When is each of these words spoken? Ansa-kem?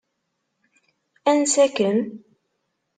Ansa-kem? 1.29 1.99